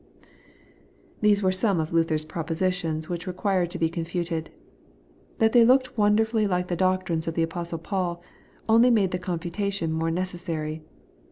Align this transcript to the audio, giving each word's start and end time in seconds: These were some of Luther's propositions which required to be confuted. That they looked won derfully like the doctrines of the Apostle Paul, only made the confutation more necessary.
These 1.21 1.43
were 1.43 1.51
some 1.51 1.79
of 1.79 1.93
Luther's 1.93 2.25
propositions 2.25 3.07
which 3.07 3.27
required 3.27 3.69
to 3.69 3.77
be 3.77 3.87
confuted. 3.87 4.49
That 5.37 5.51
they 5.51 5.63
looked 5.63 5.95
won 5.95 6.17
derfully 6.17 6.49
like 6.49 6.69
the 6.69 6.75
doctrines 6.75 7.27
of 7.27 7.35
the 7.35 7.43
Apostle 7.43 7.77
Paul, 7.77 8.23
only 8.67 8.89
made 8.89 9.11
the 9.11 9.19
confutation 9.19 9.91
more 9.91 10.09
necessary. 10.09 10.81